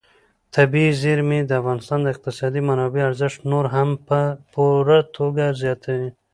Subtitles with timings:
[0.55, 4.19] طبیعي زیرمې د افغانستان د اقتصادي منابعو ارزښت نور هم په
[4.53, 6.09] پوره توګه زیاتوي.